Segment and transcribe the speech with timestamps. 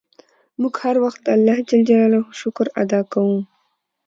[0.61, 3.37] موږ هر وخت د اللهﷻ شکر ادا کوو.